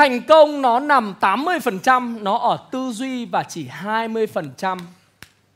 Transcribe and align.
Thành 0.00 0.22
công 0.22 0.62
nó 0.62 0.80
nằm 0.80 1.14
80% 1.20 2.22
nó 2.22 2.36
ở 2.36 2.58
tư 2.70 2.90
duy 2.92 3.26
và 3.26 3.42
chỉ 3.42 3.68
20% 3.68 4.78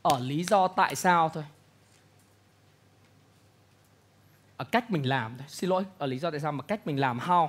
ở 0.01 0.19
lý 0.19 0.43
do 0.43 0.67
tại 0.67 0.95
sao 0.95 1.29
thôi. 1.33 1.43
Ở 4.57 4.65
cách 4.65 4.91
mình 4.91 5.09
làm 5.09 5.35
thôi. 5.37 5.45
Xin 5.49 5.69
lỗi, 5.69 5.83
ở 5.97 6.07
lý 6.07 6.19
do 6.19 6.31
tại 6.31 6.39
sao 6.39 6.51
mà 6.51 6.63
cách 6.63 6.87
mình 6.87 6.99
làm 6.99 7.19
how. 7.19 7.47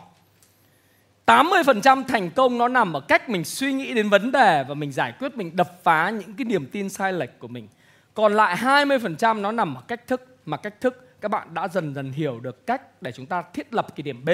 80% 1.26 2.04
thành 2.04 2.30
công 2.30 2.58
nó 2.58 2.68
nằm 2.68 2.92
ở 2.92 3.00
cách 3.00 3.28
mình 3.28 3.44
suy 3.44 3.72
nghĩ 3.72 3.94
đến 3.94 4.08
vấn 4.08 4.32
đề 4.32 4.64
và 4.68 4.74
mình 4.74 4.92
giải 4.92 5.12
quyết, 5.18 5.36
mình 5.36 5.56
đập 5.56 5.80
phá 5.82 6.10
những 6.10 6.34
cái 6.34 6.44
niềm 6.44 6.66
tin 6.72 6.88
sai 6.88 7.12
lệch 7.12 7.38
của 7.38 7.48
mình. 7.48 7.68
Còn 8.14 8.34
lại 8.34 8.56
20% 8.56 9.40
nó 9.40 9.52
nằm 9.52 9.74
ở 9.74 9.82
cách 9.88 10.06
thức 10.06 10.36
mà 10.46 10.56
cách 10.56 10.80
thức 10.80 11.08
các 11.20 11.30
bạn 11.30 11.54
đã 11.54 11.68
dần 11.68 11.94
dần 11.94 12.12
hiểu 12.12 12.40
được 12.40 12.66
cách 12.66 13.02
để 13.02 13.12
chúng 13.12 13.26
ta 13.26 13.42
thiết 13.42 13.74
lập 13.74 13.86
cái 13.96 14.02
điểm 14.02 14.24
B. 14.24 14.30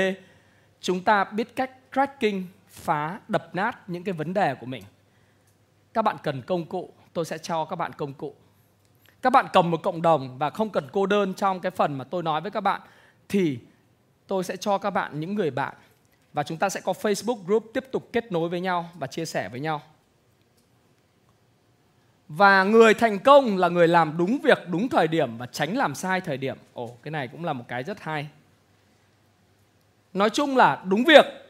Chúng 0.80 1.04
ta 1.04 1.24
biết 1.24 1.56
cách 1.56 1.70
cracking, 1.92 2.42
phá, 2.68 3.20
đập 3.28 3.54
nát 3.54 3.78
những 3.86 4.04
cái 4.04 4.12
vấn 4.12 4.34
đề 4.34 4.54
của 4.54 4.66
mình. 4.66 4.82
Các 5.94 6.02
bạn 6.02 6.16
cần 6.22 6.42
công 6.42 6.64
cụ, 6.64 6.92
tôi 7.12 7.24
sẽ 7.24 7.38
cho 7.38 7.64
các 7.64 7.76
bạn 7.76 7.92
công 7.92 8.14
cụ. 8.14 8.34
Các 9.22 9.30
bạn 9.30 9.46
cầm 9.52 9.70
một 9.70 9.82
cộng 9.82 10.02
đồng 10.02 10.38
và 10.38 10.50
không 10.50 10.70
cần 10.70 10.88
cô 10.92 11.06
đơn 11.06 11.34
trong 11.34 11.60
cái 11.60 11.70
phần 11.70 11.98
mà 11.98 12.04
tôi 12.04 12.22
nói 12.22 12.40
với 12.40 12.50
các 12.50 12.60
bạn 12.60 12.80
thì 13.28 13.58
tôi 14.26 14.44
sẽ 14.44 14.56
cho 14.56 14.78
các 14.78 14.90
bạn 14.90 15.20
những 15.20 15.34
người 15.34 15.50
bạn 15.50 15.74
và 16.32 16.42
chúng 16.42 16.58
ta 16.58 16.68
sẽ 16.68 16.80
có 16.80 16.92
Facebook 16.92 17.44
group 17.46 17.70
tiếp 17.74 17.84
tục 17.92 18.08
kết 18.12 18.32
nối 18.32 18.48
với 18.48 18.60
nhau 18.60 18.90
và 18.94 19.06
chia 19.06 19.24
sẻ 19.24 19.48
với 19.48 19.60
nhau. 19.60 19.82
Và 22.28 22.64
người 22.64 22.94
thành 22.94 23.18
công 23.18 23.56
là 23.56 23.68
người 23.68 23.88
làm 23.88 24.16
đúng 24.16 24.38
việc 24.42 24.58
đúng 24.68 24.88
thời 24.88 25.08
điểm 25.08 25.38
và 25.38 25.46
tránh 25.46 25.76
làm 25.76 25.94
sai 25.94 26.20
thời 26.20 26.36
điểm. 26.36 26.56
Ồ, 26.72 26.96
cái 27.02 27.10
này 27.10 27.28
cũng 27.28 27.44
là 27.44 27.52
một 27.52 27.64
cái 27.68 27.82
rất 27.82 28.00
hay. 28.00 28.28
Nói 30.12 30.30
chung 30.30 30.56
là 30.56 30.82
đúng 30.84 31.04
việc 31.04 31.41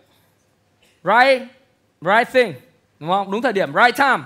right 1.05 1.42
right 2.00 2.33
thing, 2.33 2.55
đúng 2.98 3.11
không? 3.11 3.31
Đúng 3.31 3.42
thời 3.42 3.53
điểm, 3.53 3.72
right 3.75 3.97
time. 3.97 4.25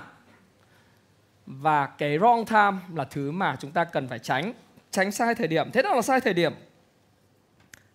Và 1.45 1.87
cái 1.87 2.19
wrong 2.19 2.45
time 2.45 2.83
là 2.95 3.03
thứ 3.03 3.31
mà 3.31 3.55
chúng 3.59 3.71
ta 3.71 3.83
cần 3.83 4.07
phải 4.07 4.19
tránh 4.19 4.53
tránh 4.91 5.11
sai 5.11 5.35
thời 5.35 5.47
điểm. 5.47 5.71
Thế 5.71 5.81
nào 5.81 5.95
là 5.95 6.01
sai 6.01 6.21
thời 6.21 6.33
điểm. 6.33 6.53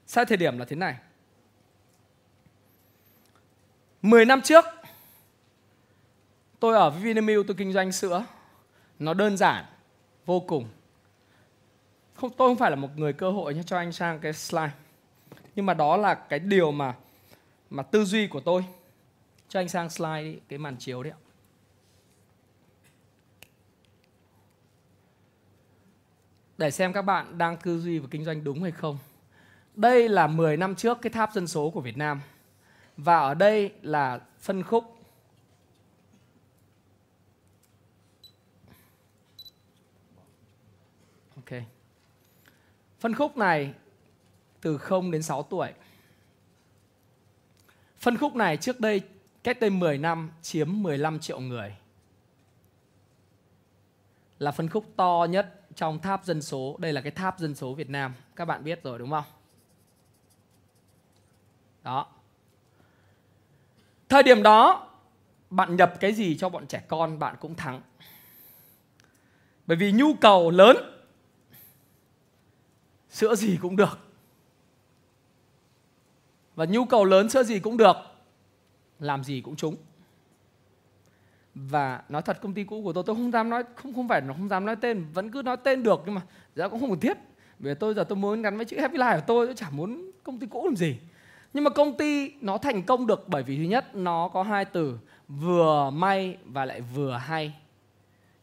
Sai 0.07 0.25
thời 0.25 0.37
điểm 0.37 0.59
là 0.59 0.65
thế 0.65 0.77
này. 0.77 0.97
10 4.03 4.25
năm 4.25 4.41
trước, 4.41 4.65
tôi 6.61 6.75
ở 6.77 6.91
Vinamilk, 6.91 7.47
tôi 7.47 7.57
kinh 7.57 7.73
doanh 7.73 7.93
sữa. 7.93 8.25
Nó 8.99 9.15
đơn 9.15 9.37
giản, 9.37 9.65
vô 10.27 10.41
cùng. 10.41 10.69
Không, 12.15 12.31
tôi 12.31 12.49
không 12.49 12.57
phải 12.57 12.71
là 12.71 12.77
một 12.77 12.89
người 12.97 13.13
cơ 13.13 13.31
hội 13.31 13.55
nhé, 13.55 13.63
cho 13.67 13.77
anh 13.77 13.93
sang 13.93 14.19
cái 14.19 14.33
slide. 14.33 14.71
Nhưng 15.55 15.67
mà 15.67 15.75
đó 15.75 15.97
là 15.97 16.15
cái 16.15 16.39
điều 16.39 16.73
mà 16.73 16.95
mà 17.73 17.83
tư 17.83 18.05
duy 18.05 18.27
của 18.27 18.41
tôi 18.41 18.65
cho 19.49 19.61
anh 19.61 19.69
sang 19.69 19.91
slide 19.91 20.23
đi, 20.23 20.39
cái 20.49 20.59
màn 20.59 20.77
chiếu 20.79 21.03
đấy 21.03 21.13
ạ. 21.13 21.19
Để 26.59 26.71
xem 26.71 26.93
các 26.93 27.03
bạn 27.03 27.39
đang 27.39 27.57
tư 27.57 27.81
duy 27.81 27.99
và 27.99 28.09
kinh 28.11 28.25
doanh 28.25 28.45
đúng 28.45 28.63
hay 28.63 28.73
không. 28.73 28.99
Đây 29.75 30.09
là 30.09 30.27
10 30.27 30.57
năm 30.57 30.75
trước 30.75 30.99
cái 31.03 31.11
tháp 31.11 31.33
dân 31.33 31.47
số 31.47 31.71
của 31.71 31.81
Việt 31.81 31.97
Nam. 31.97 32.21
Và 32.97 33.19
ở 33.19 33.35
đây 33.35 33.73
là 33.83 34.21
phân 34.41 34.63
khúc. 34.63 34.85
Ok. 41.37 41.61
Phân 43.01 43.15
khúc 43.15 43.37
này 43.37 43.75
từ 44.61 44.79
0 44.79 45.11
đến 45.11 45.23
6 45.23 45.43
tuổi. 45.43 45.73
Phân 48.03 48.19
khúc 48.19 48.37
này 48.37 48.57
trước 48.57 48.81
đây, 48.81 49.03
cách 49.43 49.61
đây 49.61 49.71
10 49.71 49.99
năm, 49.99 50.31
chiếm 50.43 50.83
15 50.83 51.19
triệu 51.19 51.41
người. 51.41 51.77
Là 54.39 54.51
phân 54.51 54.69
khúc 54.69 54.87
to 54.97 55.27
nhất 55.31 55.61
trong 55.75 55.99
tháp 55.99 56.25
dân 56.25 56.43
số. 56.43 56.77
Đây 56.79 56.93
là 56.93 57.01
cái 57.01 57.11
tháp 57.11 57.39
dân 57.39 57.55
số 57.55 57.75
Việt 57.75 57.91
Nam. 57.91 58.15
Các 58.37 58.45
bạn 58.45 58.65
biết 58.65 58.83
rồi 58.83 58.99
đúng 58.99 59.11
không? 59.11 59.25
Đó. 61.83 62.07
Thời 64.09 64.23
điểm 64.23 64.43
đó, 64.43 64.89
bạn 65.51 65.77
nhập 65.77 65.95
cái 66.01 66.13
gì 66.13 66.37
cho 66.37 66.49
bọn 66.49 66.67
trẻ 66.67 66.83
con 66.89 67.19
bạn 67.19 67.37
cũng 67.41 67.55
thắng. 67.55 67.83
Bởi 69.67 69.77
vì 69.77 69.93
nhu 69.93 70.15
cầu 70.15 70.51
lớn, 70.51 70.77
sữa 73.09 73.35
gì 73.35 73.59
cũng 73.63 73.77
được 73.77 74.12
và 76.55 76.65
nhu 76.65 76.85
cầu 76.85 77.05
lớn 77.05 77.29
sữa 77.29 77.43
gì 77.43 77.59
cũng 77.59 77.77
được, 77.77 77.97
làm 78.99 79.25
gì 79.25 79.41
cũng 79.41 79.57
trúng. 79.57 79.77
Và 81.55 82.03
nói 82.09 82.23
thật, 82.23 82.39
công 82.43 82.55
ty 82.55 82.65
cũ 82.65 82.83
của 82.83 82.93
tôi 82.93 83.05
tôi 83.07 83.17
không 83.17 83.31
dám 83.31 83.51
nói, 83.51 83.63
không 83.75 83.95
không 83.95 84.09
phải 84.09 84.21
nó 84.21 84.35
không 84.35 84.49
dám 84.49 84.67
nói 84.67 84.77
tên, 84.77 85.05
vẫn 85.15 85.31
cứ 85.31 85.43
nói 85.43 85.57
tên 85.65 85.83
được, 85.83 86.03
nhưng 86.07 86.15
mà 86.15 86.23
giờ 86.55 86.69
cũng 86.69 86.81
không 86.81 86.91
cần 86.91 87.01
thiết. 87.01 87.17
Vì 87.59 87.75
tôi 87.75 87.95
giờ 87.95 88.05
tôi 88.05 88.17
muốn 88.17 88.43
gắn 88.43 88.57
với 88.57 88.65
chữ 88.65 88.81
happy 88.81 88.99
life 88.99 89.17
của 89.17 89.25
tôi 89.27 89.47
tôi 89.47 89.55
chả 89.55 89.71
muốn 89.71 90.11
công 90.25 90.39
ty 90.39 90.47
cũ 90.47 90.65
làm 90.65 90.77
gì. 90.77 90.97
Nhưng 91.55 91.65
mà 91.65 91.71
công 91.71 91.97
ty 91.97 92.33
nó 92.41 92.59
thành 92.59 92.83
công 92.83 93.07
được 93.07 93.29
bởi 93.29 93.43
vì 93.43 93.57
thứ 93.57 93.63
nhất, 93.63 93.95
nó 93.95 94.29
có 94.29 94.43
hai 94.43 94.65
từ, 94.65 94.99
vừa 95.29 95.91
may 95.91 96.37
và 96.45 96.65
lại 96.65 96.81
vừa 96.81 97.17
hay. 97.17 97.55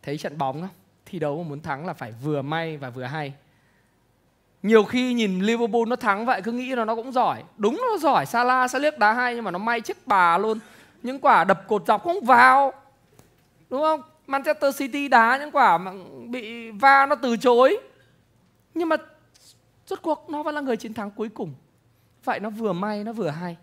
Thấy 0.02 0.18
trận 0.18 0.38
bóng 0.38 0.62
không 0.62 0.70
thi 1.06 1.20
đấu 1.20 1.44
mà 1.44 1.50
muốn 1.50 1.62
thắng 1.62 1.86
là 1.86 1.94
phải 1.94 2.12
vừa 2.12 2.42
may 2.42 2.78
và 2.78 2.90
vừa 2.90 3.04
hay 3.04 3.34
nhiều 4.64 4.84
khi 4.84 5.14
nhìn 5.14 5.40
Liverpool 5.40 5.88
nó 5.88 5.96
thắng 5.96 6.26
vậy, 6.26 6.42
cứ 6.42 6.52
nghĩ 6.52 6.76
là 6.76 6.86
nó 6.86 6.96
cũng 6.96 7.12
giỏi. 7.12 7.44
Đúng 7.58 7.82
nó 7.92 7.98
giỏi, 7.98 8.26
Salah 8.26 8.72
sẽ 8.72 8.80
liếc 8.80 9.00
đá 9.00 9.14
hay, 9.14 9.36
nhưng 9.36 9.44
mà 9.44 9.52
nó 9.52 9.60
may 9.60 9.82
chiếc 9.82 10.08
bà 10.08 10.38
luôn. 10.38 10.60
Những 11.04 11.20
quả 11.20 11.44
đập 11.44 11.68
cột 11.68 11.84
dọc 11.88 12.04
không 12.04 12.26
vào. 12.26 12.74
Đúng 13.70 13.82
không? 13.82 14.02
Manchester 14.28 14.78
City 14.78 15.08
đá 15.08 15.38
những 15.38 15.52
quả 15.52 15.78
mà 15.78 15.92
bị 16.28 16.72
va 16.72 17.06
nó 17.06 17.16
từ 17.16 17.38
chối. 17.38 17.78
Nhưng 18.74 18.90
mà 18.90 18.96
rốt 19.88 20.00
cuộc 20.02 20.30
nó 20.30 20.44
vẫn 20.44 20.56
là 20.56 20.62
người 20.62 20.78
chiến 20.78 20.94
thắng 20.94 21.12
cuối 21.12 21.30
cùng. 21.30 21.54
Vậy 22.24 22.40
nó 22.40 22.50
vừa 22.50 22.74
may, 22.74 23.04
nó 23.04 23.14
vừa 23.14 23.30
hay. 23.30 23.58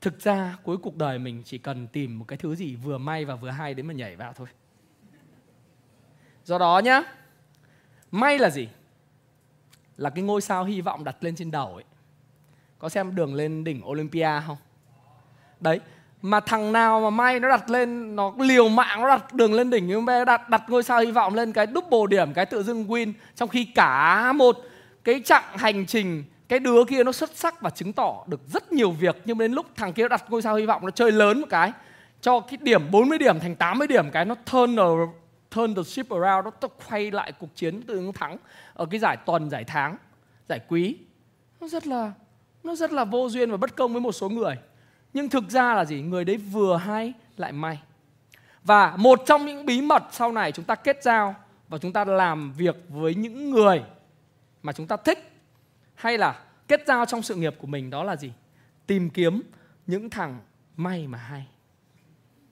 Thực 0.00 0.20
ra 0.20 0.56
cuối 0.62 0.76
cuộc 0.76 0.96
đời 0.96 1.18
mình 1.18 1.42
chỉ 1.44 1.58
cần 1.58 1.86
tìm 1.86 2.18
một 2.18 2.24
cái 2.28 2.38
thứ 2.38 2.54
gì 2.54 2.76
vừa 2.76 2.98
may 2.98 3.24
và 3.24 3.34
vừa 3.34 3.50
hay 3.50 3.74
đến 3.74 3.86
mà 3.86 3.94
nhảy 3.94 4.16
vào 4.16 4.32
thôi. 4.32 4.48
Do 6.44 6.58
đó 6.58 6.80
nhá, 6.84 7.02
may 8.10 8.38
là 8.38 8.50
gì? 8.50 8.68
Là 9.96 10.10
cái 10.10 10.24
ngôi 10.24 10.40
sao 10.40 10.64
hy 10.64 10.80
vọng 10.80 11.04
đặt 11.04 11.16
lên 11.20 11.36
trên 11.36 11.50
đầu 11.50 11.74
ấy. 11.74 11.84
Có 12.78 12.88
xem 12.88 13.14
đường 13.14 13.34
lên 13.34 13.64
đỉnh 13.64 13.88
Olympia 13.88 14.30
không? 14.46 14.56
Đấy, 15.60 15.80
mà 16.22 16.40
thằng 16.40 16.72
nào 16.72 17.00
mà 17.00 17.10
may 17.10 17.40
nó 17.40 17.48
đặt 17.48 17.70
lên 17.70 18.16
nó 18.16 18.32
liều 18.38 18.68
mạng 18.68 19.00
nó 19.00 19.08
đặt 19.08 19.32
đường 19.34 19.54
lên 19.54 19.70
đỉnh 19.70 19.86
nhưng 19.86 20.04
mà 20.04 20.24
đặt 20.24 20.48
đặt 20.48 20.62
ngôi 20.68 20.82
sao 20.82 21.00
hy 21.00 21.10
vọng 21.10 21.34
lên 21.34 21.52
cái 21.52 21.66
double 21.74 22.16
điểm 22.16 22.32
cái 22.34 22.46
tự 22.46 22.62
dưng 22.62 22.84
win 22.84 23.12
trong 23.34 23.48
khi 23.48 23.64
cả 23.64 24.32
một 24.32 24.56
cái 25.04 25.20
chặng 25.24 25.44
hành 25.56 25.86
trình 25.86 26.24
cái 26.48 26.58
đứa 26.58 26.84
kia 26.84 27.04
nó 27.04 27.12
xuất 27.12 27.30
sắc 27.34 27.60
và 27.60 27.70
chứng 27.70 27.92
tỏ 27.92 28.24
được 28.26 28.40
rất 28.52 28.72
nhiều 28.72 28.90
việc 28.90 29.16
nhưng 29.24 29.38
đến 29.38 29.52
lúc 29.52 29.66
thằng 29.76 29.92
kia 29.92 30.08
đặt 30.08 30.24
ngôi 30.28 30.42
sao 30.42 30.56
hy 30.56 30.66
vọng 30.66 30.84
nó 30.84 30.90
chơi 30.90 31.12
lớn 31.12 31.40
một 31.40 31.46
cái 31.50 31.72
cho 32.20 32.40
cái 32.40 32.58
điểm 32.60 32.90
40 32.90 33.18
điểm 33.18 33.40
thành 33.40 33.56
80 33.56 33.86
điểm 33.86 34.10
cái 34.10 34.24
nó 34.24 34.34
turn 34.52 34.76
turn 35.54 35.74
the 35.74 35.82
ship 35.82 36.10
around 36.10 36.46
ta 36.60 36.68
quay 36.88 37.10
lại 37.10 37.32
cuộc 37.32 37.56
chiến 37.56 37.82
từ 37.86 37.94
ứng 37.94 38.12
thắng 38.12 38.36
ở 38.74 38.86
cái 38.86 39.00
giải 39.00 39.16
tuần 39.16 39.50
giải 39.50 39.64
tháng, 39.64 39.96
giải 40.48 40.60
quý. 40.68 40.96
Nó 41.60 41.68
rất 41.68 41.86
là, 41.86 42.12
nó 42.62 42.74
rất 42.74 42.92
là 42.92 43.04
vô 43.04 43.28
duyên 43.28 43.50
và 43.50 43.56
bất 43.56 43.76
công 43.76 43.92
với 43.92 44.00
một 44.00 44.12
số 44.12 44.28
người. 44.28 44.56
Nhưng 45.12 45.28
thực 45.28 45.50
ra 45.50 45.74
là 45.74 45.84
gì? 45.84 46.02
Người 46.02 46.24
đấy 46.24 46.36
vừa 46.36 46.76
hay 46.76 47.12
lại 47.36 47.52
may. 47.52 47.78
Và 48.64 48.96
một 48.96 49.22
trong 49.26 49.46
những 49.46 49.66
bí 49.66 49.82
mật 49.82 50.02
sau 50.12 50.32
này 50.32 50.52
chúng 50.52 50.64
ta 50.64 50.74
kết 50.74 51.02
giao 51.02 51.34
và 51.68 51.78
chúng 51.78 51.92
ta 51.92 52.04
làm 52.04 52.52
việc 52.52 52.76
với 52.88 53.14
những 53.14 53.50
người 53.50 53.82
mà 54.62 54.72
chúng 54.72 54.86
ta 54.86 54.96
thích 54.96 55.32
hay 55.94 56.18
là 56.18 56.44
kết 56.68 56.84
giao 56.86 57.06
trong 57.06 57.22
sự 57.22 57.34
nghiệp 57.34 57.54
của 57.58 57.66
mình 57.66 57.90
đó 57.90 58.04
là 58.04 58.16
gì? 58.16 58.32
Tìm 58.86 59.10
kiếm 59.10 59.42
những 59.86 60.10
thằng 60.10 60.38
may 60.76 61.06
mà 61.06 61.18
hay 61.18 61.46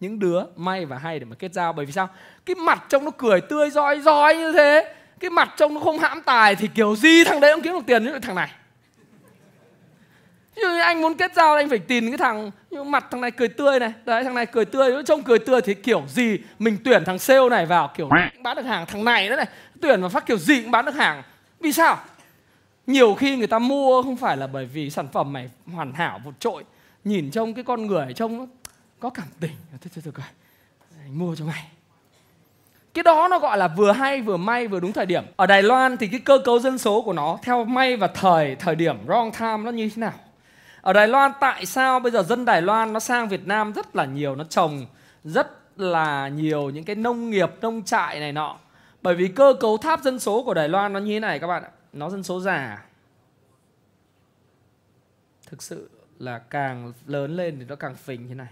những 0.03 0.19
đứa 0.19 0.43
may 0.57 0.85
và 0.85 0.99
hay 0.99 1.19
để 1.19 1.25
mà 1.25 1.37
kết 1.39 1.53
giao. 1.53 1.73
Bởi 1.73 1.87
vì 1.87 1.93
sao? 1.93 2.09
Cái 2.47 2.57
mặt 2.57 2.85
trông 2.89 3.05
nó 3.05 3.11
cười 3.11 3.41
tươi 3.41 3.71
roi 3.71 4.01
roi 4.01 4.37
như 4.37 4.53
thế. 4.53 4.95
Cái 5.21 5.31
mặt 5.31 5.55
trông 5.57 5.75
nó 5.75 5.81
không 5.81 5.99
hãm 5.99 6.23
tài 6.23 6.57
thì 6.57 6.69
kiểu 6.75 6.97
gì 6.97 7.25
thằng 7.25 7.41
đấy 7.41 7.53
cũng 7.55 7.63
kiếm 7.63 7.73
được 7.73 7.87
tiền 7.87 8.05
như 8.05 8.19
thằng 8.19 8.35
này. 8.35 8.51
Như 10.57 10.79
anh 10.79 11.03
muốn 11.03 11.15
kết 11.15 11.35
giao 11.35 11.55
anh 11.55 11.69
phải 11.69 11.79
tìm 11.79 12.11
cái 12.11 12.19
thằng 12.19 12.51
như 12.71 12.83
mặt 12.83 13.07
thằng 13.11 13.21
này 13.21 13.31
cười 13.31 13.49
tươi 13.49 13.81
này. 13.81 13.93
Đấy 14.05 14.25
thằng 14.25 14.35
này 14.35 14.47
cười 14.47 14.65
tươi 14.65 15.03
trông 15.07 15.23
cười 15.23 15.39
tươi 15.39 15.61
thì 15.61 15.75
kiểu 15.75 16.03
gì? 16.09 16.39
Mình 16.59 16.77
tuyển 16.85 17.05
thằng 17.05 17.19
sale 17.19 17.49
này 17.49 17.67
vào 17.67 17.91
kiểu 17.97 18.09
bán 18.43 18.57
được 18.57 18.65
hàng 18.65 18.87
thằng 18.87 19.05
này 19.05 19.29
nữa 19.29 19.37
này. 19.37 19.47
Tuyển 19.81 20.01
mà 20.01 20.09
phát 20.09 20.27
kiểu 20.27 20.39
gì 20.39 20.63
cũng 20.63 20.71
bán 20.71 20.85
được 20.85 20.95
hàng. 20.95 21.23
Vì 21.61 21.73
sao? 21.73 21.99
Nhiều 22.87 23.15
khi 23.15 23.37
người 23.37 23.47
ta 23.47 23.59
mua 23.59 24.03
không 24.03 24.17
phải 24.17 24.37
là 24.37 24.47
bởi 24.47 24.65
vì 24.65 24.91
sản 24.91 25.09
phẩm 25.13 25.33
này 25.33 25.51
hoàn 25.73 25.93
hảo 25.93 26.21
vượt 26.25 26.35
trội. 26.39 26.65
Nhìn 27.05 27.31
trông 27.31 27.55
cái 27.55 27.65
con 27.65 27.87
người 27.87 28.13
trông 28.17 28.39
nó 28.39 28.47
có 29.03 29.11
cảm 29.11 29.27
tình. 29.41 29.53
Thôi 29.71 29.91
thôi 29.95 30.13
thôi, 30.17 30.25
anh 31.05 31.19
mua 31.19 31.35
cho 31.35 31.45
mày 31.45 31.69
cái 32.95 33.03
đó 33.03 33.29
nó 33.31 33.39
gọi 33.39 33.59
là 33.59 33.69
vừa 33.69 33.93
hay 33.93 34.23
vừa 34.23 34.37
may 34.37 34.69
vừa 34.69 34.81
đúng 34.81 34.93
thời 34.93 35.07
điểm. 35.07 35.25
Ở 35.37 35.47
đài 35.47 35.63
loan 35.63 35.97
thì 35.97 36.09
cái 36.09 36.21
cơ 36.21 36.39
cấu 36.45 36.59
dân 36.59 36.79
số 36.79 37.03
của 37.03 37.13
nó 37.13 37.39
theo 37.43 37.65
may 37.65 37.97
và 37.97 38.07
thời 38.07 38.57
thời 38.57 38.75
điểm, 38.75 39.07
wrong 39.07 39.31
time 39.31 39.65
nó 39.65 39.71
như 39.71 39.89
thế 39.89 40.01
nào? 40.01 40.13
Ở 40.81 40.93
đài 40.93 41.09
loan 41.09 41.33
tại 41.41 41.67
sao 41.67 42.01
bây 42.01 42.13
giờ 42.13 42.23
dân 42.23 42.45
đài 42.45 42.63
loan 42.63 42.93
nó 42.93 43.01
sang 43.01 43.29
việt 43.29 43.47
nam 43.47 43.73
rất 43.73 43.97
là 43.97 44.05
nhiều, 44.05 44.35
nó 44.35 44.45
trồng 44.45 44.87
rất 45.25 45.81
là 45.81 46.29
nhiều 46.29 46.71
những 46.71 46.85
cái 46.85 46.97
nông 46.97 47.31
nghiệp, 47.31 47.51
nông 47.61 47.83
trại 47.83 48.21
này 48.21 48.33
nọ? 48.33 48.57
Bởi 49.03 49.15
vì 49.15 49.29
cơ 49.29 49.55
cấu 49.61 49.77
tháp 49.77 50.03
dân 50.03 50.19
số 50.19 50.43
của 50.45 50.55
đài 50.55 50.69
loan 50.69 50.93
nó 50.93 51.01
như 51.01 51.13
thế 51.13 51.21
này 51.21 51.39
các 51.39 51.47
bạn 51.47 51.63
ạ. 51.63 51.71
Nó 51.93 52.11
dân 52.11 52.23
số 52.23 52.41
già. 52.41 52.85
Thực 55.47 55.63
sự 55.63 55.91
là 56.19 56.39
càng 56.39 56.93
lớn 57.07 57.37
lên 57.37 57.57
thì 57.59 57.65
nó 57.69 57.77
càng 57.77 57.95
phình 57.95 58.29
thế 58.29 58.35
này 58.35 58.49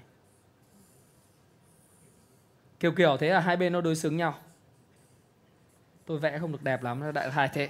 kiểu 2.80 2.92
kiểu 2.92 3.16
thế 3.16 3.28
là 3.28 3.40
hai 3.40 3.56
bên 3.56 3.72
nó 3.72 3.80
đối 3.80 3.96
xứng 3.96 4.16
nhau. 4.16 4.34
Tôi 6.06 6.18
vẽ 6.18 6.38
không 6.38 6.52
được 6.52 6.62
đẹp 6.62 6.82
lắm 6.82 7.12
đại 7.14 7.30
loại 7.34 7.48
thế. 7.52 7.68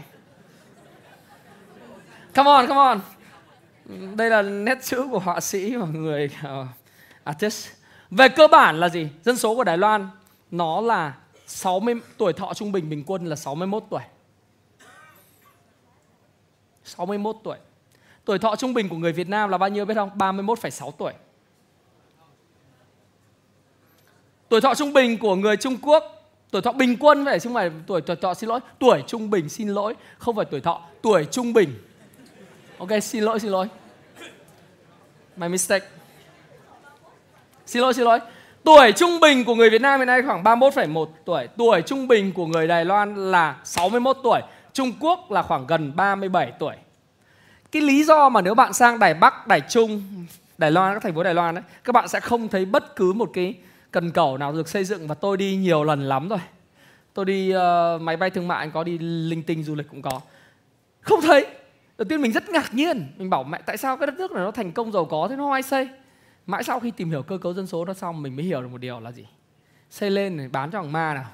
Come 2.34 2.50
on 2.50 2.66
come 2.66 2.80
on. 2.80 3.00
Đây 4.16 4.30
là 4.30 4.42
nét 4.42 4.78
chữ 4.82 5.06
của 5.10 5.18
họa 5.18 5.40
sĩ 5.40 5.76
và 5.76 5.86
người 5.86 6.30
uh, 6.46 6.66
artist. 7.24 7.68
Về 8.10 8.28
cơ 8.28 8.48
bản 8.48 8.80
là 8.80 8.88
gì? 8.88 9.08
Dân 9.22 9.36
số 9.36 9.54
của 9.54 9.64
Đài 9.64 9.78
Loan 9.78 10.08
nó 10.50 10.80
là 10.80 11.14
60 11.46 11.94
tuổi 12.16 12.32
thọ 12.32 12.54
trung 12.54 12.72
bình 12.72 12.90
bình 12.90 13.04
quân 13.06 13.26
là 13.26 13.36
61 13.36 13.82
tuổi. 13.90 14.02
61 16.84 17.36
tuổi. 17.44 17.56
Tuổi 18.24 18.38
thọ 18.38 18.56
trung 18.56 18.74
bình 18.74 18.88
của 18.88 18.96
người 18.96 19.12
Việt 19.12 19.28
Nam 19.28 19.50
là 19.50 19.58
bao 19.58 19.68
nhiêu 19.68 19.84
biết 19.84 19.94
không? 19.94 20.10
31,6 20.18 20.90
tuổi. 20.90 21.12
Tuổi 24.50 24.60
thọ 24.60 24.74
trung 24.74 24.92
bình 24.92 25.18
của 25.18 25.36
người 25.36 25.56
Trung 25.56 25.76
Quốc 25.82 26.16
Tuổi 26.50 26.62
thọ 26.62 26.72
bình 26.72 26.96
quân 27.00 27.24
vậy 27.24 27.40
chứ 27.40 27.48
không 27.48 27.54
phải 27.54 27.70
tuổi 27.86 28.00
tuổi 28.00 28.16
thọ 28.16 28.34
xin 28.34 28.48
lỗi 28.48 28.60
Tuổi 28.78 29.02
trung 29.06 29.30
bình 29.30 29.48
xin 29.48 29.68
lỗi 29.68 29.94
Không 30.18 30.36
phải 30.36 30.44
tuổi 30.44 30.60
thọ 30.60 30.82
Tuổi 31.02 31.24
trung 31.30 31.52
bình. 31.52 31.74
Ok 32.78 32.88
xin 33.02 33.22
lỗi 33.22 33.40
xin 33.40 33.50
lỗi. 33.50 33.66
My 35.36 35.48
mistake. 35.48 35.86
Xin 37.66 37.82
lỗi 37.82 37.94
xin 37.94 38.04
lỗi. 38.04 38.18
Tuổi 38.64 38.92
trung 38.92 39.20
bình 39.20 39.44
của 39.44 39.54
người 39.54 39.70
Việt 39.70 39.80
Nam 39.80 40.00
hiện 40.00 40.06
nay 40.06 40.22
khoảng 40.22 40.42
31,1 40.42 41.06
tuổi. 41.24 41.48
Tuổi 41.56 41.82
trung 41.82 42.08
bình 42.08 42.32
của 42.32 42.46
người 42.46 42.66
Đài 42.66 42.84
Loan 42.84 43.30
là 43.30 43.56
61 43.64 44.16
tuổi. 44.22 44.40
Trung 44.72 44.92
Quốc 45.00 45.30
là 45.30 45.42
khoảng 45.42 45.66
gần 45.66 45.92
37 45.96 46.52
tuổi. 46.58 46.74
Cái 47.72 47.82
lý 47.82 48.04
do 48.04 48.28
mà 48.28 48.40
nếu 48.40 48.54
bạn 48.54 48.72
sang 48.72 48.98
Đài 48.98 49.14
Bắc, 49.14 49.46
Đài 49.46 49.60
Trung 49.60 50.02
Đài 50.58 50.70
Loan, 50.70 50.94
các 50.94 51.02
thành 51.02 51.14
phố 51.14 51.22
Đài 51.22 51.34
Loan 51.34 51.54
ấy 51.54 51.62
Các 51.84 51.92
bạn 51.92 52.08
sẽ 52.08 52.20
không 52.20 52.48
thấy 52.48 52.64
bất 52.64 52.96
cứ 52.96 53.12
một 53.12 53.30
cái 53.34 53.54
cần 53.90 54.10
cầu 54.10 54.38
nào 54.38 54.52
được 54.52 54.68
xây 54.68 54.84
dựng 54.84 55.08
và 55.08 55.14
tôi 55.14 55.36
đi 55.36 55.56
nhiều 55.56 55.84
lần 55.84 56.08
lắm 56.08 56.28
rồi. 56.28 56.38
Tôi 57.14 57.24
đi 57.24 57.54
uh, 57.56 58.00
máy 58.00 58.16
bay 58.16 58.30
thương 58.30 58.48
mại 58.48 58.70
có 58.70 58.84
đi 58.84 58.98
linh 58.98 59.42
tinh 59.42 59.64
du 59.64 59.74
lịch 59.74 59.88
cũng 59.90 60.02
có. 60.02 60.20
Không 61.00 61.20
thấy. 61.20 61.46
Đầu 61.98 62.06
tiên 62.08 62.20
mình 62.20 62.32
rất 62.32 62.48
ngạc 62.48 62.74
nhiên. 62.74 63.06
Mình 63.16 63.30
bảo 63.30 63.44
mẹ 63.44 63.60
tại 63.66 63.76
sao 63.76 63.96
cái 63.96 64.06
đất 64.06 64.14
nước 64.14 64.32
này 64.32 64.44
nó 64.44 64.50
thành 64.50 64.72
công 64.72 64.92
giàu 64.92 65.04
có 65.04 65.26
thế? 65.30 65.36
Nó 65.36 65.52
ai 65.52 65.62
xây. 65.62 65.88
Mãi 66.46 66.64
sau 66.64 66.80
khi 66.80 66.90
tìm 66.90 67.10
hiểu 67.10 67.22
cơ 67.22 67.38
cấu 67.38 67.54
dân 67.54 67.66
số 67.66 67.84
nó 67.84 67.94
xong 67.94 68.22
mình 68.22 68.36
mới 68.36 68.44
hiểu 68.44 68.62
được 68.62 68.68
một 68.68 68.78
điều 68.78 69.00
là 69.00 69.12
gì? 69.12 69.26
Xây 69.90 70.10
lên 70.10 70.38
để 70.38 70.48
bán 70.48 70.70
cho 70.70 70.82
thằng 70.82 70.92
ma 70.92 71.14
nào. 71.14 71.24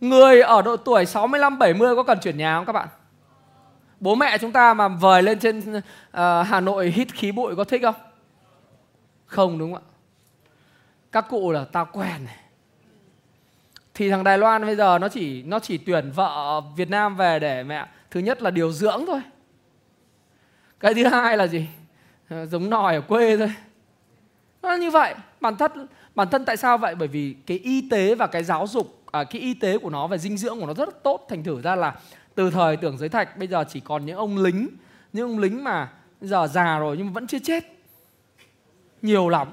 Người 0.00 0.40
ở 0.40 0.62
độ 0.62 0.76
tuổi 0.76 1.06
65 1.06 1.58
70 1.58 1.96
có 1.96 2.02
cần 2.02 2.18
chuyển 2.22 2.38
nhà 2.38 2.56
không 2.56 2.66
các 2.66 2.72
bạn? 2.72 2.88
Bố 4.00 4.14
mẹ 4.14 4.38
chúng 4.38 4.52
ta 4.52 4.74
mà 4.74 4.88
vời 4.88 5.22
lên 5.22 5.38
trên 5.38 5.58
uh, 5.58 5.82
Hà 6.46 6.60
Nội 6.60 6.90
hít 6.90 7.12
khí 7.12 7.32
bụi 7.32 7.56
có 7.56 7.64
thích 7.64 7.82
không? 7.82 7.94
Không 9.26 9.58
đúng 9.58 9.74
không 9.74 9.82
ạ? 9.82 9.97
Các 11.12 11.26
cụ 11.28 11.50
là 11.50 11.64
tao 11.64 11.88
quen 11.92 12.24
này. 12.24 12.36
Thì 13.94 14.10
thằng 14.10 14.24
Đài 14.24 14.38
Loan 14.38 14.66
bây 14.66 14.76
giờ 14.76 14.98
nó 14.98 15.08
chỉ 15.08 15.42
nó 15.42 15.58
chỉ 15.58 15.78
tuyển 15.78 16.10
vợ 16.14 16.60
Việt 16.76 16.90
Nam 16.90 17.16
về 17.16 17.38
để 17.38 17.62
mẹ 17.62 17.86
thứ 18.10 18.20
nhất 18.20 18.42
là 18.42 18.50
điều 18.50 18.72
dưỡng 18.72 19.04
thôi. 19.06 19.20
Cái 20.80 20.94
thứ 20.94 21.04
hai 21.04 21.36
là 21.36 21.46
gì? 21.46 21.66
Ờ, 22.28 22.46
giống 22.46 22.70
nòi 22.70 22.94
ở 22.94 23.00
quê 23.00 23.36
thôi. 23.36 23.52
Nó 24.62 24.74
như 24.74 24.90
vậy. 24.90 25.14
Bản 25.40 25.56
thân 25.56 25.86
bản 26.14 26.28
thân 26.28 26.44
tại 26.44 26.56
sao 26.56 26.78
vậy? 26.78 26.94
Bởi 26.94 27.08
vì 27.08 27.36
cái 27.46 27.58
y 27.58 27.88
tế 27.90 28.14
và 28.14 28.26
cái 28.26 28.44
giáo 28.44 28.66
dục 28.66 29.02
à, 29.12 29.24
cái 29.24 29.42
y 29.42 29.54
tế 29.54 29.78
của 29.78 29.90
nó 29.90 30.06
và 30.06 30.16
dinh 30.16 30.36
dưỡng 30.36 30.60
của 30.60 30.66
nó 30.66 30.74
rất 30.74 31.02
tốt. 31.02 31.26
Thành 31.28 31.44
thử 31.44 31.60
ra 31.62 31.76
là 31.76 31.94
từ 32.34 32.50
thời 32.50 32.76
tưởng 32.76 32.98
giới 32.98 33.08
thạch 33.08 33.36
bây 33.36 33.48
giờ 33.48 33.64
chỉ 33.68 33.80
còn 33.80 34.06
những 34.06 34.16
ông 34.16 34.38
lính 34.38 34.68
những 35.12 35.30
ông 35.30 35.38
lính 35.38 35.64
mà 35.64 35.92
giờ 36.20 36.46
già 36.46 36.78
rồi 36.78 36.96
nhưng 36.96 37.12
vẫn 37.12 37.26
chưa 37.26 37.38
chết. 37.38 37.64
Nhiều 39.02 39.28
lắm 39.28 39.48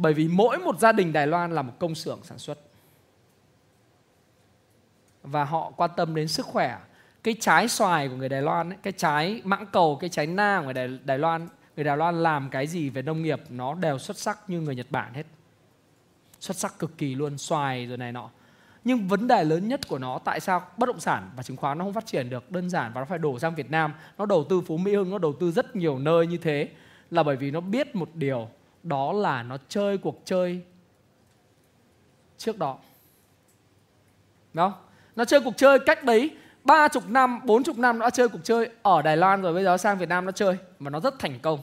bởi 0.00 0.14
vì 0.14 0.28
mỗi 0.28 0.58
một 0.58 0.78
gia 0.78 0.92
đình 0.92 1.12
Đài 1.12 1.26
Loan 1.26 1.52
là 1.52 1.62
một 1.62 1.72
công 1.78 1.94
xưởng 1.94 2.20
sản 2.22 2.38
xuất. 2.38 2.58
Và 5.22 5.44
họ 5.44 5.72
quan 5.76 5.90
tâm 5.96 6.14
đến 6.14 6.28
sức 6.28 6.46
khỏe. 6.46 6.78
Cái 7.22 7.34
trái 7.40 7.68
xoài 7.68 8.08
của 8.08 8.16
người 8.16 8.28
Đài 8.28 8.42
Loan, 8.42 8.70
ấy, 8.70 8.78
cái 8.82 8.92
trái 8.92 9.40
mãng 9.44 9.66
cầu, 9.72 9.98
cái 10.00 10.10
trái 10.10 10.26
na 10.26 10.56
của 10.58 10.64
người 10.64 10.74
Đài, 10.74 10.98
Đài 11.04 11.18
Loan, 11.18 11.48
người 11.76 11.84
Đài 11.84 11.96
Loan 11.96 12.22
làm 12.22 12.48
cái 12.50 12.66
gì 12.66 12.90
về 12.90 13.02
nông 13.02 13.22
nghiệp 13.22 13.40
nó 13.48 13.74
đều 13.74 13.98
xuất 13.98 14.18
sắc 14.18 14.50
như 14.50 14.60
người 14.60 14.74
Nhật 14.74 14.86
Bản 14.90 15.14
hết. 15.14 15.26
Xuất 16.40 16.56
sắc 16.56 16.78
cực 16.78 16.98
kỳ 16.98 17.14
luôn, 17.14 17.38
xoài 17.38 17.86
rồi 17.86 17.98
này 17.98 18.12
nọ. 18.12 18.30
Nhưng 18.84 19.08
vấn 19.08 19.26
đề 19.26 19.44
lớn 19.44 19.68
nhất 19.68 19.88
của 19.88 19.98
nó 19.98 20.18
tại 20.18 20.40
sao 20.40 20.62
bất 20.76 20.86
động 20.86 21.00
sản 21.00 21.30
và 21.36 21.42
chứng 21.42 21.56
khoán 21.56 21.78
nó 21.78 21.84
không 21.84 21.94
phát 21.94 22.06
triển 22.06 22.30
được 22.30 22.50
đơn 22.50 22.70
giản 22.70 22.92
và 22.92 23.00
nó 23.00 23.04
phải 23.04 23.18
đổ 23.18 23.38
sang 23.38 23.54
Việt 23.54 23.70
Nam, 23.70 23.92
nó 24.18 24.26
đầu 24.26 24.44
tư 24.44 24.60
Phú 24.60 24.76
Mỹ 24.76 24.94
Hưng, 24.94 25.10
nó 25.10 25.18
đầu 25.18 25.32
tư 25.40 25.52
rất 25.52 25.76
nhiều 25.76 25.98
nơi 25.98 26.26
như 26.26 26.38
thế 26.38 26.68
là 27.10 27.22
bởi 27.22 27.36
vì 27.36 27.50
nó 27.50 27.60
biết 27.60 27.96
một 27.96 28.08
điều 28.14 28.48
đó 28.82 29.12
là 29.12 29.42
nó 29.42 29.56
chơi 29.68 29.98
cuộc 29.98 30.22
chơi 30.24 30.62
trước 32.38 32.58
đó. 32.58 32.78
Đó. 34.54 34.74
Nó 35.16 35.24
chơi 35.24 35.40
cuộc 35.40 35.54
chơi 35.56 35.78
cách 35.86 36.04
đấy 36.04 36.36
ba 36.64 36.88
chục 36.88 37.08
năm 37.08 37.40
bốn 37.44 37.64
chục 37.64 37.78
năm 37.78 37.98
nó 37.98 38.06
đã 38.06 38.10
chơi 38.10 38.28
cuộc 38.28 38.40
chơi 38.44 38.70
ở 38.82 39.02
Đài 39.02 39.16
Loan 39.16 39.42
rồi 39.42 39.54
bây 39.54 39.64
giờ 39.64 39.76
sang 39.76 39.98
Việt 39.98 40.08
Nam 40.08 40.26
nó 40.26 40.32
chơi 40.32 40.58
và 40.78 40.90
nó 40.90 41.00
rất 41.00 41.18
thành 41.18 41.38
công. 41.42 41.60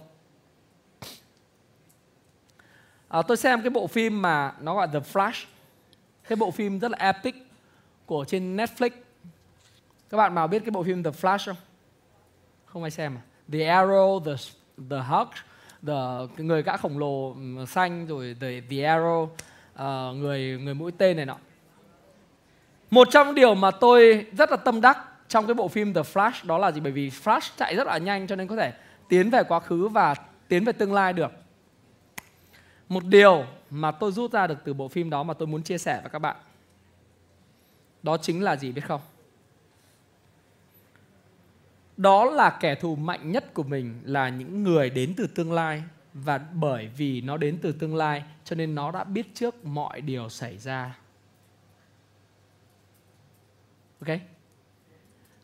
À, 3.07 3.21
tôi 3.21 3.38
xem 3.38 3.62
cái 3.62 3.69
bộ 3.69 3.88
phim 3.88 4.21
mà 4.21 4.53
nó 4.59 4.75
gọi 4.75 4.88
The 4.93 5.00
Flash. 5.00 5.45
Cái 6.27 6.36
bộ 6.36 6.51
phim 6.51 6.79
rất 6.79 6.91
là 6.91 6.97
epic 6.97 7.36
của 8.05 8.25
trên 8.27 8.57
Netflix. 8.57 8.89
Các 10.09 10.17
bạn 10.17 10.36
nào 10.36 10.47
biết 10.47 10.59
cái 10.59 10.71
bộ 10.71 10.83
phim 10.83 11.03
The 11.03 11.12
Flash 11.12 11.45
không? 11.45 11.55
Không 12.65 12.83
ai 12.83 12.91
xem 12.91 13.17
à? 13.17 13.21
The 13.51 13.59
Arrow 13.59 14.24
The 14.24 14.31
The 14.89 14.97
Hulk 14.97 15.29
the 15.88 15.93
cái 16.38 16.46
người 16.46 16.63
gã 16.63 16.77
khổng 16.77 16.98
lồ 16.98 17.34
ừ, 17.34 17.65
xanh 17.65 18.07
rồi 18.07 18.36
the, 18.41 18.62
the 18.69 18.77
arrow 18.77 19.24
uh, 19.24 19.29
ờ, 19.74 20.13
người 20.17 20.60
người 20.63 20.74
mũi 20.74 20.91
tên 20.98 21.17
này 21.17 21.25
nọ. 21.25 21.38
Một 22.91 23.07
trong 23.12 23.36
điều 23.36 23.55
mà 23.55 23.72
tôi 23.72 24.25
rất 24.38 24.51
là 24.51 24.57
tâm 24.57 24.81
đắc 24.81 24.98
trong 25.27 25.48
cái 25.48 25.53
bộ 25.53 25.67
phim 25.67 25.93
The 25.93 26.01
Flash 26.01 26.48
đó 26.48 26.57
là 26.57 26.72
gì? 26.72 26.79
Bởi 26.79 26.91
vì 26.91 27.10
Flash 27.10 27.50
chạy 27.57 27.75
rất 27.75 27.88
là 27.88 27.98
nhanh 27.98 28.27
cho 28.27 28.36
nên 28.36 28.48
có 28.48 28.55
thể 28.55 28.74
tiến 29.10 29.29
về 29.29 29.43
quá 29.43 29.60
khứ 29.60 29.88
và 29.88 30.15
tiến 30.48 30.65
về 30.65 30.74
tương 30.74 30.93
lai 30.93 31.13
được. 31.13 31.31
Một 32.89 33.05
điều 33.05 33.46
mà 33.69 33.91
tôi 33.91 34.12
rút 34.12 34.31
ra 34.31 34.48
được 34.48 34.57
từ 34.63 34.74
bộ 34.74 34.88
phim 34.88 35.10
đó 35.10 35.24
mà 35.24 35.34
tôi 35.34 35.48
muốn 35.48 35.63
chia 35.63 35.77
sẻ 35.77 36.00
với 36.01 36.10
các 36.10 36.19
bạn 36.19 36.36
đó 38.03 38.17
chính 38.17 38.43
là 38.43 38.55
gì 38.55 38.72
biết 38.72 38.81
không? 38.88 39.01
Đó 41.97 42.25
là 42.25 42.57
kẻ 42.59 42.75
thù 42.75 42.95
mạnh 42.95 43.31
nhất 43.31 43.53
của 43.53 43.63
mình 43.63 44.01
là 44.03 44.29
những 44.29 44.63
người 44.63 44.89
đến 44.89 45.13
từ 45.17 45.27
tương 45.27 45.51
lai. 45.51 45.83
Và 46.13 46.37
bởi 46.37 46.87
vì 46.97 47.21
nó 47.21 47.37
đến 47.37 47.59
từ 47.61 47.71
tương 47.71 47.95
lai, 47.95 48.23
cho 48.43 48.55
nên 48.55 48.75
nó 48.75 48.91
đã 48.91 49.03
biết 49.03 49.27
trước 49.33 49.65
mọi 49.65 50.01
điều 50.01 50.29
xảy 50.29 50.57
ra. 50.57 50.97
Ok? 54.01 54.17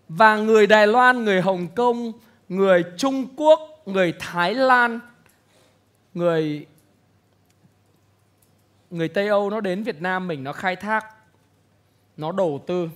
Và 0.09 0.37
người 0.37 0.67
đài 0.67 0.87
loan, 0.87 1.23
người 1.23 1.41
hồng 1.41 1.67
kông, 1.75 2.11
người 2.49 2.83
trung 2.97 3.27
quốc, 3.35 3.59
người 3.85 4.13
thái 4.19 4.55
lan, 4.55 4.99
người 6.13 6.65
người 8.89 9.07
tây 9.07 9.27
âu, 9.27 9.49
nó 9.49 9.61
đến 9.61 9.83
việt 9.83 10.01
nam 10.01 10.27
mình, 10.27 10.43
nó 10.43 10.53
khai 10.53 10.75
thác, 10.75 11.05
nó 12.17 12.31
đầu 12.31 12.63
tư. 12.67 12.89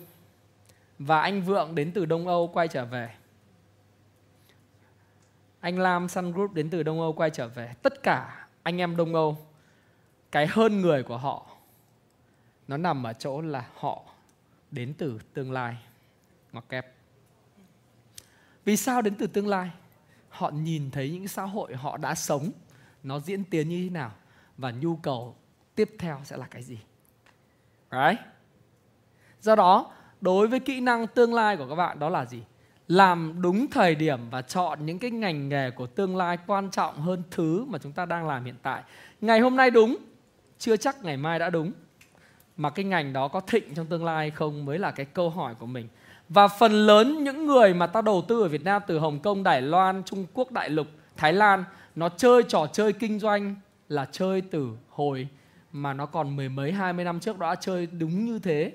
Và 1.00 1.22
anh 1.22 1.42
vượng 1.42 1.76
đến 1.76 1.92
từ 1.92 2.06
đông 2.06 2.28
âu 2.28 2.48
quay 2.48 2.68
trở 2.68 2.86
về 2.86 3.10
anh 5.68 5.80
Lam 5.80 6.08
Sun 6.08 6.32
Group 6.32 6.54
đến 6.54 6.70
từ 6.70 6.84
Đông 6.84 7.00
Âu 7.00 7.14
quay 7.14 7.30
trở 7.30 7.48
về. 7.48 7.74
Tất 7.82 8.04
cả 8.04 8.48
anh 8.64 8.78
em 8.78 8.96
Đông 8.96 9.16
Âu, 9.16 9.38
cái 10.32 10.48
hơn 10.48 10.82
người 10.82 11.04
của 11.04 11.18
họ, 11.18 11.46
nó 12.68 12.78
nằm 12.78 13.04
ở 13.04 13.14
chỗ 13.14 13.42
là 13.42 13.68
họ 13.76 14.04
đến 14.72 14.94
từ 14.98 15.20
tương 15.34 15.52
lai. 15.52 15.78
Ngoặc 16.52 16.70
kép. 16.70 16.94
vì 18.66 18.78
sao 18.78 19.02
đến 19.02 19.16
từ 19.16 19.28
tương 19.28 19.48
lai 19.48 19.72
họ 20.30 20.50
nhìn 20.50 20.92
thấy 20.92 21.12
những 21.12 21.28
xã 21.28 21.44
hội 21.44 21.76
họ 21.76 21.98
đã 21.98 22.16
sống 22.16 22.52
nó 23.04 23.20
diễn 23.20 23.44
tiến 23.44 23.70
như 23.70 23.84
thế 23.84 23.90
nào 23.90 24.12
và 24.58 24.72
nhu 24.72 24.96
cầu 24.96 25.36
tiếp 25.76 25.96
theo 26.00 26.20
sẽ 26.24 26.38
là 26.38 26.48
cái 26.52 26.64
gì 26.64 26.80
right 27.92 28.22
do 29.42 29.56
đó 29.56 29.94
đối 30.22 30.48
với 30.48 30.60
kỹ 30.60 30.80
năng 30.80 31.08
tương 31.08 31.34
lai 31.34 31.58
của 31.58 31.70
các 31.70 31.76
bạn 31.76 32.00
đó 32.00 32.10
là 32.10 32.26
gì 32.26 32.44
làm 32.88 33.42
đúng 33.42 33.68
thời 33.68 33.96
điểm 33.96 34.20
và 34.30 34.42
chọn 34.42 34.86
những 34.86 35.00
cái 35.00 35.12
ngành 35.12 35.50
nghề 35.50 35.72
của 35.72 35.88
tương 35.88 36.18
lai 36.18 36.38
quan 36.48 36.70
trọng 36.72 37.02
hơn 37.02 37.24
thứ 37.32 37.66
mà 37.66 37.80
chúng 37.80 37.92
ta 37.92 38.06
đang 38.06 38.28
làm 38.28 38.46
hiện 38.46 38.56
tại. 38.62 38.84
Ngày 39.22 39.40
hôm 39.40 39.56
nay 39.56 39.72
đúng 39.72 39.98
chưa 40.58 40.78
chắc 40.78 41.04
ngày 41.04 41.18
mai 41.18 41.40
đã 41.40 41.50
đúng 41.50 41.72
mà 42.58 42.70
cái 42.70 42.86
ngành 42.86 43.14
đó 43.14 43.28
có 43.28 43.40
thịnh 43.40 43.76
trong 43.76 43.86
tương 43.86 44.06
lai 44.06 44.32
không 44.32 44.66
mới 44.66 44.80
là 44.80 44.92
cái 44.92 45.06
câu 45.06 45.30
hỏi 45.30 45.56
của 45.56 45.66
mình. 45.66 45.88
Và 46.30 46.48
phần 46.48 46.72
lớn 46.72 47.24
những 47.24 47.46
người 47.46 47.74
mà 47.74 47.88
ta 47.88 48.02
đầu 48.02 48.26
tư 48.28 48.42
ở 48.42 48.48
Việt 48.48 48.64
Nam 48.64 48.82
từ 48.88 49.00
Hồng 49.00 49.20
Kông, 49.20 49.44
Đài 49.44 49.62
Loan, 49.62 50.04
Trung 50.06 50.26
Quốc 50.34 50.52
đại 50.52 50.70
lục, 50.70 50.88
Thái 51.18 51.34
Lan 51.34 51.64
nó 51.96 52.10
chơi 52.10 52.44
trò 52.48 52.68
chơi 52.74 52.94
kinh 52.94 53.20
doanh 53.20 53.56
là 53.90 54.06
chơi 54.12 54.42
từ 54.42 54.70
hồi 54.90 55.28
mà 55.72 55.94
nó 55.94 56.06
còn 56.06 56.36
mười 56.36 56.50
mấy 56.50 56.72
hai 56.72 56.94
mươi 56.94 57.06
năm 57.06 57.20
trước 57.20 57.40
đó 57.40 57.50
đã 57.50 57.56
chơi 57.56 57.86
đúng 57.86 58.26
như 58.26 58.40
thế. 58.40 58.74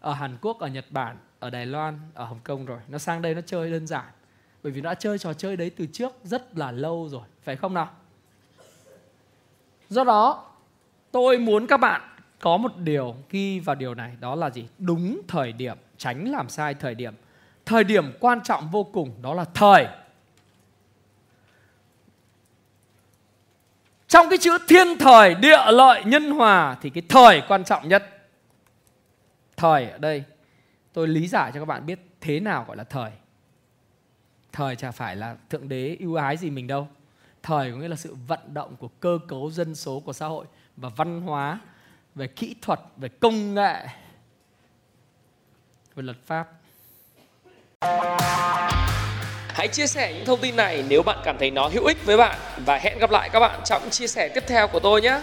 Ở 0.00 0.12
Hàn 0.12 0.36
Quốc, 0.40 0.58
ở 0.58 0.68
Nhật 0.68 0.84
Bản, 0.90 1.16
ở 1.40 1.50
Đài 1.50 1.66
Loan, 1.66 1.98
ở 2.14 2.24
Hồng 2.24 2.40
Kông 2.44 2.66
rồi. 2.66 2.78
Nó 2.88 2.98
sang 2.98 3.22
đây 3.22 3.34
nó 3.34 3.40
chơi 3.46 3.70
đơn 3.70 3.86
giản. 3.86 4.04
Bởi 4.62 4.72
vì 4.72 4.80
nó 4.80 4.90
đã 4.90 4.94
chơi 4.94 5.18
trò 5.18 5.32
chơi 5.32 5.56
đấy 5.56 5.70
từ 5.76 5.86
trước 5.86 6.12
rất 6.24 6.58
là 6.58 6.72
lâu 6.72 7.08
rồi, 7.08 7.22
phải 7.42 7.56
không 7.56 7.74
nào? 7.74 7.90
Do 9.88 10.04
đó, 10.04 10.50
tôi 11.10 11.38
muốn 11.38 11.66
các 11.66 11.76
bạn 11.76 12.00
có 12.40 12.56
một 12.56 12.76
điều 12.76 13.14
ghi 13.30 13.60
vào 13.60 13.76
điều 13.76 13.94
này 13.94 14.16
đó 14.20 14.34
là 14.34 14.50
gì? 14.50 14.68
Đúng 14.78 15.20
thời 15.28 15.52
điểm, 15.52 15.76
tránh 15.96 16.30
làm 16.30 16.48
sai 16.48 16.74
thời 16.74 16.94
điểm. 16.94 17.14
Thời 17.66 17.84
điểm 17.84 18.12
quan 18.20 18.40
trọng 18.44 18.70
vô 18.70 18.84
cùng 18.84 19.22
đó 19.22 19.34
là 19.34 19.44
thời. 19.54 19.86
Trong 24.08 24.26
cái 24.28 24.38
chữ 24.38 24.58
thiên 24.68 24.98
thời, 24.98 25.34
địa 25.34 25.70
lợi, 25.72 26.04
nhân 26.04 26.30
hòa 26.30 26.76
thì 26.82 26.90
cái 26.90 27.02
thời 27.08 27.42
quan 27.48 27.64
trọng 27.64 27.88
nhất. 27.88 28.28
Thời 29.56 29.90
ở 29.90 29.98
đây 29.98 30.24
tôi 30.92 31.08
lý 31.08 31.28
giải 31.28 31.50
cho 31.54 31.60
các 31.60 31.66
bạn 31.66 31.86
biết 31.86 31.98
thế 32.20 32.40
nào 32.40 32.64
gọi 32.68 32.76
là 32.76 32.84
thời. 32.84 33.10
Thời 34.52 34.76
chả 34.76 34.90
phải 34.90 35.16
là 35.16 35.36
thượng 35.50 35.68
đế 35.68 35.96
ưu 36.00 36.14
ái 36.14 36.36
gì 36.36 36.50
mình 36.50 36.66
đâu. 36.66 36.88
Thời 37.42 37.72
có 37.72 37.78
nghĩa 37.78 37.88
là 37.88 37.96
sự 37.96 38.16
vận 38.26 38.54
động 38.54 38.76
của 38.76 38.88
cơ 38.88 39.18
cấu 39.28 39.50
dân 39.50 39.74
số 39.74 40.00
của 40.00 40.12
xã 40.12 40.26
hội 40.26 40.46
và 40.76 40.88
văn 40.88 41.20
hóa 41.20 41.60
về 42.14 42.26
kỹ 42.26 42.54
thuật, 42.62 42.80
về 42.96 43.08
công 43.08 43.54
nghệ, 43.54 43.86
về 45.94 46.02
luật 46.02 46.16
pháp. 46.26 46.48
Hãy 49.48 49.68
chia 49.68 49.86
sẻ 49.86 50.14
những 50.14 50.26
thông 50.26 50.40
tin 50.40 50.56
này 50.56 50.84
nếu 50.88 51.02
bạn 51.02 51.18
cảm 51.24 51.36
thấy 51.38 51.50
nó 51.50 51.68
hữu 51.68 51.84
ích 51.84 51.98
với 52.04 52.16
bạn 52.16 52.38
và 52.66 52.78
hẹn 52.78 52.98
gặp 52.98 53.10
lại 53.10 53.30
các 53.32 53.40
bạn 53.40 53.60
trong 53.64 53.90
chia 53.90 54.06
sẻ 54.06 54.28
tiếp 54.34 54.44
theo 54.46 54.68
của 54.68 54.80
tôi 54.80 55.02
nhé. 55.02 55.20